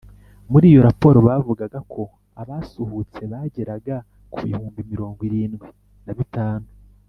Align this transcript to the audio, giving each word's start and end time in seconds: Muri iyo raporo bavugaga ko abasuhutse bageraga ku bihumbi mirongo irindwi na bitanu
Muri 0.51 0.65
iyo 0.71 0.81
raporo 0.87 1.17
bavugaga 1.27 1.79
ko 1.91 2.01
abasuhutse 2.41 3.21
bageraga 3.31 3.95
ku 4.31 4.37
bihumbi 4.45 4.79
mirongo 4.91 5.19
irindwi 5.27 5.69
na 6.07 6.13
bitanu 6.19 6.67